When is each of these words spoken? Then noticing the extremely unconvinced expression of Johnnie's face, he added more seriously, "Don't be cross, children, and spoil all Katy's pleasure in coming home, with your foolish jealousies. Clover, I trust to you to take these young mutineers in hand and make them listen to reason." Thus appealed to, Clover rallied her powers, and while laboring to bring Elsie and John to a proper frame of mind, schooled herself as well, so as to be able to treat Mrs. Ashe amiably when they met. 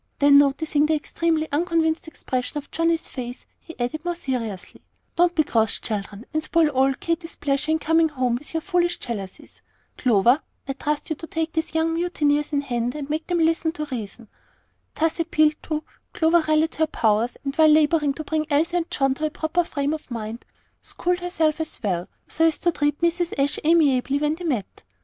Then 0.17 0.39
noticing 0.39 0.87
the 0.87 0.95
extremely 0.95 1.47
unconvinced 1.51 2.07
expression 2.07 2.57
of 2.57 2.71
Johnnie's 2.71 3.07
face, 3.07 3.45
he 3.59 3.79
added 3.79 4.03
more 4.03 4.15
seriously, 4.15 4.81
"Don't 5.15 5.35
be 5.35 5.43
cross, 5.43 5.77
children, 5.79 6.25
and 6.33 6.41
spoil 6.41 6.69
all 6.69 6.95
Katy's 6.95 7.35
pleasure 7.35 7.69
in 7.69 7.77
coming 7.77 8.09
home, 8.09 8.33
with 8.33 8.51
your 8.55 8.61
foolish 8.61 8.97
jealousies. 8.97 9.61
Clover, 9.99 10.41
I 10.67 10.73
trust 10.73 11.05
to 11.05 11.09
you 11.11 11.17
to 11.17 11.27
take 11.27 11.53
these 11.53 11.75
young 11.75 11.93
mutineers 11.93 12.51
in 12.51 12.61
hand 12.61 12.95
and 12.95 13.11
make 13.11 13.27
them 13.27 13.37
listen 13.37 13.73
to 13.73 13.85
reason." 13.91 14.27
Thus 14.95 15.19
appealed 15.19 15.57
to, 15.65 15.83
Clover 16.15 16.43
rallied 16.47 16.73
her 16.77 16.87
powers, 16.87 17.37
and 17.43 17.55
while 17.55 17.67
laboring 17.69 18.15
to 18.15 18.23
bring 18.23 18.47
Elsie 18.51 18.77
and 18.77 18.89
John 18.89 19.13
to 19.13 19.27
a 19.27 19.29
proper 19.29 19.63
frame 19.63 19.93
of 19.93 20.09
mind, 20.09 20.45
schooled 20.81 21.19
herself 21.19 21.59
as 21.61 21.79
well, 21.83 22.09
so 22.27 22.47
as 22.47 22.57
to 22.57 22.71
be 22.71 22.87
able 22.87 23.07
to 23.07 23.11
treat 23.11 23.17
Mrs. 23.17 23.37
Ashe 23.37 23.59
amiably 23.63 24.17
when 24.17 24.33
they 24.33 24.45
met. 24.45 24.81